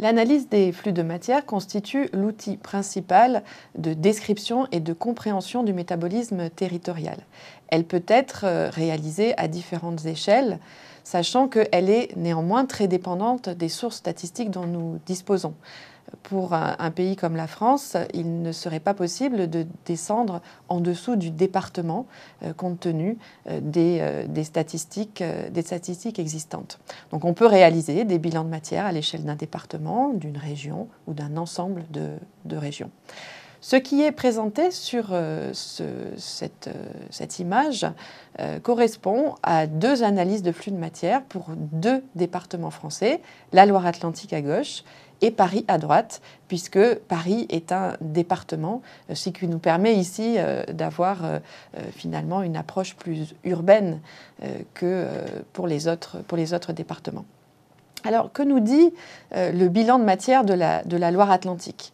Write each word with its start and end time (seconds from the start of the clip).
L'analyse 0.00 0.48
des 0.48 0.72
flux 0.72 0.94
de 0.94 1.02
matière 1.02 1.44
constitue 1.44 2.08
l'outil 2.14 2.56
principal 2.56 3.42
de 3.76 3.92
description 3.92 4.66
et 4.72 4.80
de 4.80 4.94
compréhension 4.94 5.62
du 5.62 5.74
métabolisme 5.74 6.48
territorial. 6.48 7.18
Elle 7.68 7.84
peut 7.84 8.04
être 8.08 8.44
euh, 8.44 8.70
réalisée 8.70 9.38
à 9.38 9.46
différentes 9.46 10.06
échelles, 10.06 10.58
sachant 11.04 11.48
qu'elle 11.48 11.90
est 11.90 12.16
néanmoins 12.16 12.64
très 12.64 12.88
dépendante 12.88 13.50
des 13.50 13.68
sources 13.68 13.96
statistiques 13.96 14.50
dont 14.50 14.66
nous 14.66 14.98
disposons 15.04 15.54
pour 16.22 16.54
un, 16.54 16.90
pays 16.90 17.16
comme 17.16 17.36
la 17.36 17.46
France, 17.46 17.96
il 18.14 18.42
ne 18.42 18.52
serait 18.52 18.80
pas 18.80 18.94
possible 18.94 19.48
de 19.48 19.66
descendre 19.86 20.40
en 20.68 20.80
dessous 20.80 21.16
du 21.16 21.30
département 21.30 22.06
euh, 22.42 22.52
compte 22.52 22.80
tenu 22.80 23.18
euh, 23.48 23.60
euh, 23.76 24.26
des, 24.26 24.44
statistiques, 24.44 25.22
existantes. 26.18 26.78
Donc 27.10 27.24
on 27.24 27.34
peut 27.34 27.46
réaliser 27.46 28.04
des 28.04 28.18
bilans 28.18 28.44
de 28.44 28.48
matière 28.48 28.86
à 28.86 28.92
l'échelle 28.92 29.24
d'un 29.24 29.34
département, 29.34 30.12
d'une 30.12 30.38
région 30.38 30.88
ou 31.06 31.14
d'un 31.14 31.36
ensemble 31.36 31.84
de, 31.90 32.56
régions. 32.56 32.90
Ce 33.60 33.76
qui 33.76 34.02
est 34.02 34.12
présenté 34.12 34.70
sur 34.70 35.14
cette, 35.52 37.38
image 37.38 37.86
correspond 38.62 39.34
à 39.42 39.66
deux 39.66 40.02
analyses 40.02 40.42
de 40.42 40.52
flux 40.52 40.72
de 40.72 40.78
matière 40.78 41.22
pour 41.22 41.50
deux 41.56 42.02
départements 42.14 42.70
français, 42.70 43.20
la 43.52 43.66
Loire-Atlantique 43.66 44.32
à 44.32 44.40
gauche 44.40 44.82
et 45.22 45.30
Paris 45.30 45.64
à 45.68 45.78
droite, 45.78 46.20
puisque 46.48 46.94
Paris 46.94 47.46
est 47.50 47.72
un 47.72 47.96
département, 48.00 48.82
euh, 49.10 49.14
ce 49.14 49.30
qui 49.30 49.46
nous 49.46 49.58
permet 49.58 49.94
ici 49.94 50.36
euh, 50.38 50.64
d'avoir 50.66 51.24
euh, 51.24 51.38
finalement 51.92 52.42
une 52.42 52.56
approche 52.56 52.96
plus 52.96 53.34
urbaine 53.44 54.00
que 54.72 55.06
pour 55.52 55.66
les, 55.66 55.86
autres, 55.86 56.72
départements. 56.72 57.26
Alors, 58.04 58.32
que 58.32 58.42
nous 58.42 58.60
dit 58.60 58.94
le 59.34 59.68
bilan 59.68 59.98
de 59.98 60.04
matière 60.04 60.44
de 60.44 60.54
la, 60.54 60.82
de 60.84 60.96
la 60.96 61.10
Loire-Atlantique? 61.10 61.92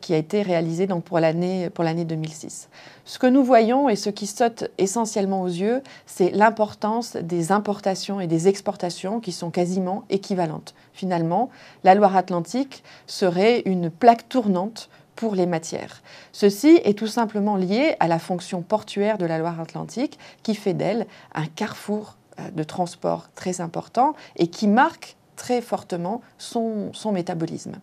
Qui 0.00 0.14
a 0.14 0.16
été 0.16 0.42
réalisé 0.42 0.86
donc, 0.86 1.04
pour 1.04 1.18
l'année 1.18 1.70
2006 1.70 2.68
Ce 3.04 3.18
que 3.18 3.26
nous 3.26 3.44
voyons 3.44 3.88
et 3.88 3.96
ce 3.96 4.10
qui 4.10 4.26
saute 4.26 4.64
essentiellement 4.78 5.42
aux 5.42 5.48
yeux, 5.48 5.82
c'est 6.06 6.30
l'importance 6.30 7.16
des 7.16 7.52
importations 7.52 8.20
et 8.20 8.26
des 8.26 8.48
exportations 8.48 9.20
qui 9.20 9.32
sont 9.32 9.50
quasiment 9.50 10.04
équivalentes. 10.10 10.74
Finalement, 10.92 11.50
la 11.84 11.94
Loire-Atlantique 11.94 12.82
serait 13.06 13.62
une 13.66 13.90
plaque 13.90 14.28
tournante 14.28 14.88
pour 15.16 15.34
les 15.34 15.46
matières. 15.46 16.02
Ceci 16.30 16.78
est 16.84 16.96
tout 16.96 17.06
simplement 17.06 17.56
lié 17.56 17.96
à 17.98 18.06
la 18.06 18.18
fonction 18.18 18.62
portuaire 18.62 19.18
de 19.18 19.26
la 19.26 19.38
Loire-Atlantique 19.38 20.18
qui 20.42 20.54
fait 20.54 20.74
d'elle 20.74 21.06
un 21.34 21.46
carrefour 21.46 22.16
euh, 22.38 22.50
de 22.50 22.62
transport 22.62 23.28
très 23.34 23.60
important 23.60 24.14
et 24.36 24.46
qui 24.46 24.68
marque 24.68 25.16
très 25.36 25.60
fortement 25.60 26.22
son, 26.38 26.90
métabolisme. 27.12 27.76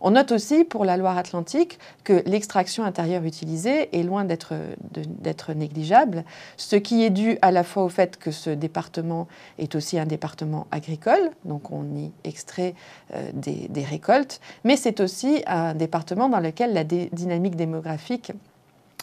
On 0.00 0.12
note 0.12 0.32
aussi 0.32 0.64
pour 0.64 0.84
la 0.84 0.96
Loire-Atlantique 0.96 1.78
que 2.02 2.22
l'extraction 2.26 2.84
intérieure 2.84 3.24
utilisée 3.24 3.96
est 3.96 4.02
loin 4.02 4.24
d'être 4.24 5.52
négligeable, 5.54 6.24
ce 6.56 6.76
qui 6.76 7.04
est 7.04 7.10
dû 7.10 7.38
à 7.42 7.50
la 7.52 7.62
fois 7.62 7.84
au 7.84 7.88
fait 7.88 8.16
que 8.16 8.30
ce 8.30 8.50
département 8.50 9.28
est 9.58 9.74
aussi 9.74 9.98
un 9.98 10.06
département 10.06 10.66
agricole, 10.70 11.30
donc 11.44 11.70
on 11.70 11.84
y 11.94 12.10
extrait 12.24 12.74
euh, 13.14 13.30
des, 13.32 13.68
des 13.68 13.84
récoltes, 13.84 14.40
mais 14.64 14.76
c'est 14.76 15.00
aussi 15.00 15.42
un 15.46 15.74
département 15.74 16.28
dans 16.28 16.40
lequel 16.40 16.72
la 16.72 16.84
dynamique 16.84 17.56
démographique 17.56 18.32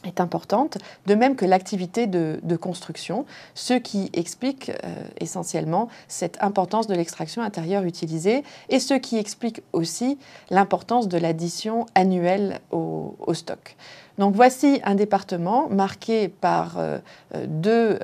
est 0.03 0.19
importante, 0.19 0.77
de 1.05 1.15
même 1.15 1.35
que 1.35 1.45
l'activité 1.45 2.07
de, 2.07 2.39
construction, 2.55 3.25
ce 3.55 3.73
qui 3.73 4.09
explique 4.13 4.69
euh, 4.69 4.95
essentiellement 5.19 5.87
cette 6.07 6.37
importance 6.41 6.87
de 6.87 6.93
l'extraction 6.93 7.41
intérieure 7.41 7.83
utilisée 7.83 8.43
et 8.69 8.79
ce 8.79 8.93
qui 8.93 9.17
explique 9.17 9.61
aussi 9.73 10.17
l'importance 10.49 11.07
de 11.07 11.17
l'addition 11.17 11.85
annuelle 11.95 12.59
au, 12.71 13.15
stock. 13.33 13.75
Donc 14.17 14.35
voici 14.35 14.81
un 14.83 14.95
département 14.95 15.69
marqué 15.69 16.27
par 16.27 16.77
euh, 16.77 16.99
euh, 17.33 17.45
deux 17.47 17.97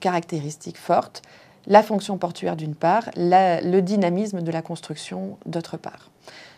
caractéristiques 0.00 0.76
fortes, 0.76 1.22
la 1.66 1.82
fonction 1.82 2.18
portuaire 2.18 2.56
d'une 2.56 2.74
part, 2.74 3.10
le 3.16 3.80
dynamisme 3.80 4.42
de 4.42 4.50
la 4.50 4.62
construction 4.62 5.38
d'autre 5.46 5.76
part. 5.76 6.10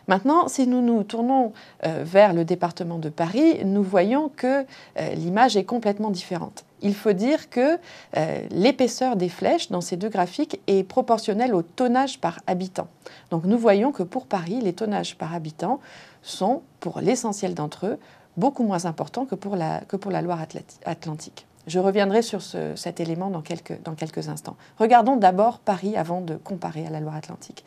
Maintenant, 0.07 0.49
si 0.49 0.67
nous 0.67 0.83
nous 0.83 1.03
tournons 1.03 1.53
euh, 1.87 2.03
vers 2.05 2.35
le 2.35 2.45
département 2.45 2.99
de 2.99 3.09
Paris, 3.09 3.65
nous 3.65 3.83
voyons 3.83 4.29
que 4.29 4.67
euh, 4.99 5.15
l'image 5.15 5.57
est 5.57 5.65
complètement 5.65 6.11
différente. 6.11 6.65
Il 6.83 6.95
faut 6.95 7.13
dire 7.13 7.49
que 7.49 7.79
euh, 8.17 8.47
l'épaisseur 8.51 9.17
des 9.17 9.31
flèches 9.31 9.71
dans 9.71 9.81
ces 9.81 9.97
deux 9.97 10.11
graphiques 10.11 10.61
est 10.67 10.85
proportionnelle 10.85 11.55
au 11.55 11.63
tonnage 11.63 12.21
par 12.21 12.41
habitant. 12.47 12.89
Donc 13.31 13.45
nous 13.45 13.57
voyons 13.57 13.93
que 13.93 14.03
pour 14.03 14.27
Paris, 14.27 14.61
les 14.61 14.75
tonnages 14.75 15.17
par 15.17 15.35
habitant 15.35 15.81
sont, 16.21 16.63
pour 16.81 17.01
l'essentiel 17.01 17.55
d'entre 17.55 17.87
eux, 17.87 17.99
beaucoup 18.37 18.65
moins 18.65 18.85
importants 18.85 19.25
que 19.25 19.35
pour 19.35 19.57
la, 19.57 19.81
Loire-Atlantique. 20.21 21.47
Je 21.67 21.79
reviendrai 21.79 22.23
sur 22.23 22.43
cet 22.43 23.01
élément 23.01 23.31
dans 23.31 23.41
quelques, 23.41 23.81
dans 23.83 23.95
quelques 23.95 24.29
instants. 24.29 24.57
Regardons 24.79 25.17
d'abord 25.17 25.59
Paris 25.59 25.97
avant 25.97 26.21
de 26.21 26.37
comparer 26.37 26.87
à 26.87 26.91
la 26.91 27.01
Loire-Atlantique. 27.01 27.65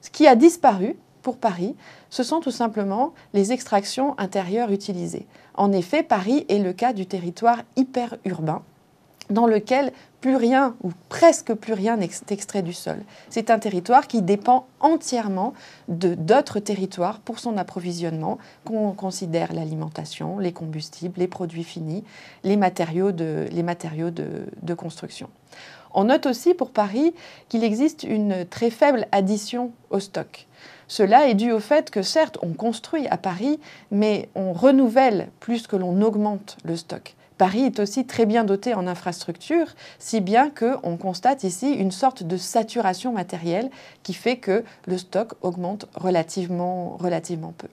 Ce 0.00 0.10
qui 0.10 0.26
a 0.26 0.34
disparu, 0.34 0.96
pour 1.22 1.38
Paris, 1.38 1.74
ce 2.10 2.22
sont 2.22 2.40
tout 2.40 2.50
simplement 2.50 3.14
les 3.32 3.52
extractions 3.52 4.14
intérieures 4.18 4.70
utilisées. 4.70 5.26
En 5.54 5.72
effet, 5.72 6.02
Paris 6.02 6.44
est 6.48 6.58
le 6.58 6.72
cas 6.72 6.92
du 6.92 7.06
territoire 7.06 7.62
hyper 7.76 8.16
urbain 8.24 8.62
dans 9.30 9.46
lequel 9.46 9.92
plus 10.20 10.36
rien 10.36 10.74
ou 10.82 10.90
presque 11.08 11.52
plus 11.52 11.74
rien 11.74 11.96
n'est 11.96 12.08
extrait 12.30 12.62
du 12.62 12.72
sol. 12.72 12.96
C'est 13.28 13.50
un 13.50 13.58
territoire 13.58 14.06
qui 14.06 14.22
dépend 14.22 14.66
entièrement 14.80 15.52
de 15.88 16.14
d'autres 16.14 16.60
territoires 16.60 17.20
pour 17.20 17.38
son 17.38 17.58
approvisionnement, 17.58 18.38
qu'on 18.64 18.92
considère 18.92 19.52
l'alimentation, 19.52 20.38
les 20.38 20.52
combustibles, 20.52 21.18
les 21.18 21.28
produits 21.28 21.64
finis, 21.64 22.04
les 22.42 22.56
matériaux 22.56 23.12
de, 23.12 23.46
les 23.52 23.62
matériaux 23.62 24.10
de 24.10 24.74
construction. 24.74 25.28
On 25.94 26.04
note 26.04 26.26
aussi 26.26 26.54
pour 26.54 26.70
Paris 26.70 27.14
qu'il 27.48 27.62
existe 27.62 28.02
une 28.02 28.44
très 28.44 28.70
faible 28.70 29.06
addition 29.12 29.70
au 29.90 30.00
stock. 30.00 30.46
Cela 30.88 31.28
est 31.28 31.34
dû 31.34 31.52
au 31.52 31.60
fait 31.60 31.90
que 31.90 32.02
certes, 32.02 32.36
on 32.42 32.52
construit 32.52 33.06
à 33.08 33.16
Paris, 33.16 33.60
mais 33.90 34.28
on 34.34 34.52
renouvelle 34.52 35.28
plus 35.40 35.66
que 35.66 35.76
l'on 35.76 36.02
augmente 36.02 36.56
le 36.64 36.76
stock. 36.76 37.14
Paris 37.38 37.64
est 37.64 37.80
aussi 37.80 38.06
très 38.06 38.26
bien 38.26 38.44
doté 38.44 38.74
en 38.74 38.86
infrastructures, 38.86 39.74
si 39.98 40.20
bien 40.20 40.50
qu'on 40.50 40.96
constate 40.96 41.44
ici 41.44 41.72
une 41.72 41.90
sorte 41.90 42.22
de 42.22 42.36
saturation 42.36 43.12
matérielle 43.12 43.70
qui 44.02 44.14
fait 44.14 44.36
que 44.36 44.64
le 44.86 44.98
stock 44.98 45.34
augmente 45.42 45.86
relativement, 45.94 46.96
relativement 46.96 47.52
peu. 47.56 47.68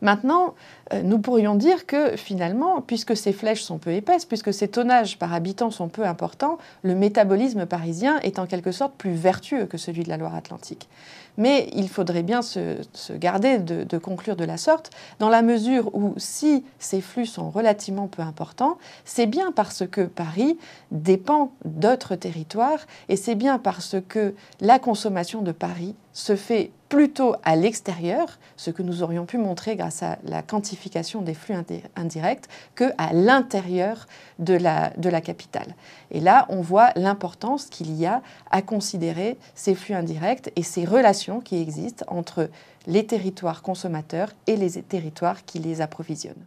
Maintenant, 0.00 0.54
euh, 0.92 1.02
nous 1.02 1.18
pourrions 1.18 1.54
dire 1.54 1.86
que 1.86 2.16
finalement, 2.16 2.80
puisque 2.80 3.16
ces 3.16 3.32
flèches 3.32 3.62
sont 3.62 3.78
peu 3.78 3.92
épaisses, 3.92 4.24
puisque 4.24 4.54
ces 4.54 4.68
tonnages 4.68 5.18
par 5.18 5.34
habitant 5.34 5.70
sont 5.70 5.88
peu 5.88 6.04
importants, 6.04 6.58
le 6.82 6.94
métabolisme 6.94 7.66
parisien 7.66 8.18
est 8.20 8.38
en 8.38 8.46
quelque 8.46 8.72
sorte 8.72 8.94
plus 8.94 9.12
vertueux 9.12 9.66
que 9.66 9.76
celui 9.76 10.04
de 10.04 10.08
la 10.08 10.16
Loire-Atlantique. 10.16 10.88
Mais 11.36 11.70
il 11.72 11.88
faudrait 11.88 12.24
bien 12.24 12.42
se, 12.42 12.78
garder 13.12 13.58
de, 13.58 13.98
conclure 13.98 14.34
de 14.34 14.44
la 14.44 14.56
sorte, 14.56 14.90
dans 15.20 15.28
la 15.28 15.42
mesure 15.42 15.94
où 15.94 16.14
si 16.16 16.64
ces 16.80 17.00
flux 17.00 17.26
sont 17.26 17.48
relativement 17.48 18.08
peu 18.08 18.22
importants, 18.22 18.76
c'est 19.04 19.26
bien 19.26 19.52
parce 19.52 19.86
que 19.86 20.00
Paris 20.00 20.58
dépend 20.90 21.52
d'autres 21.64 22.16
territoires 22.16 22.80
et 23.08 23.14
c'est 23.14 23.36
bien 23.36 23.58
parce 23.58 23.96
que 24.08 24.34
la 24.60 24.80
consommation 24.80 25.42
de 25.42 25.52
Paris 25.52 25.94
se 26.12 26.36
fait 26.36 26.70
plutôt 26.88 27.34
à 27.44 27.54
l'extérieur, 27.54 28.38
ce 28.56 28.70
que 28.70 28.82
nous 28.82 29.02
aurions 29.02 29.26
pu 29.26 29.38
montrer 29.38 29.76
grâce 29.76 30.02
à 30.02 30.18
la 30.24 30.42
quantification 30.42 31.22
des 31.22 31.34
flux 31.34 31.54
indirects, 31.96 32.46
qu'à 32.74 33.12
l'intérieur 33.12 34.06
de 34.38 34.54
la, 34.54 34.90
de 34.96 35.08
la 35.08 35.20
capitale. 35.20 35.74
Et 36.10 36.20
là, 36.20 36.46
on 36.48 36.60
voit 36.60 36.90
l'importance 36.96 37.66
qu'il 37.66 37.94
y 37.94 38.06
a 38.06 38.22
à 38.50 38.62
considérer 38.62 39.36
ces 39.54 39.74
flux 39.74 39.94
indirects 39.94 40.50
et 40.56 40.62
ces 40.62 40.84
relations 40.84 41.40
qui 41.40 41.60
existent 41.60 42.04
entre 42.08 42.48
les 42.86 43.06
territoires 43.06 43.62
consommateurs 43.62 44.30
et 44.46 44.56
les 44.56 44.82
territoires 44.82 45.44
qui 45.44 45.58
les 45.58 45.80
approvisionnent. 45.80 46.46